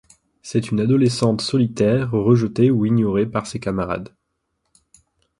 [0.41, 4.09] C'est une adolescente solitaire rejetée ou ignorée par ses camarades.